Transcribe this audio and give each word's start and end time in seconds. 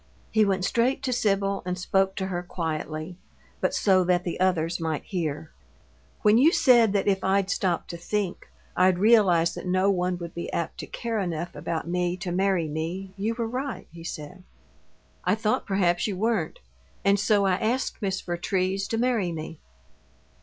He 0.31 0.43
went 0.45 0.65
straight 0.65 1.03
to 1.03 1.13
Sibyl 1.13 1.61
and 1.63 1.77
spoke 1.77 2.15
to 2.15 2.25
her 2.25 2.41
quietly, 2.41 3.17
but 3.59 3.71
so 3.71 4.03
that 4.05 4.23
the 4.23 4.39
others 4.39 4.79
might 4.79 5.03
hear. 5.03 5.51
"When 6.23 6.39
you 6.39 6.51
said 6.51 6.91
that 6.93 7.07
if 7.07 7.23
I'd 7.23 7.51
stop 7.51 7.85
to 7.89 7.97
think, 7.97 8.47
I'd 8.75 8.97
realize 8.97 9.53
that 9.53 9.67
no 9.67 9.91
one 9.91 10.17
would 10.17 10.33
be 10.33 10.51
apt 10.51 10.79
to 10.79 10.87
care 10.87 11.19
enough 11.19 11.53
about 11.55 11.87
me 11.87 12.17
to 12.17 12.31
marry 12.31 12.67
me, 12.67 13.13
you 13.15 13.35
were 13.35 13.47
right," 13.47 13.87
he 13.91 14.03
said. 14.03 14.41
"I 15.23 15.35
thought 15.35 15.67
perhaps 15.67 16.07
you 16.07 16.17
weren't, 16.17 16.57
and 17.05 17.19
so 17.19 17.45
I 17.45 17.53
asked 17.57 18.01
Miss 18.01 18.21
Vertrees 18.21 18.87
to 18.87 18.97
marry 18.97 19.31
me. 19.31 19.59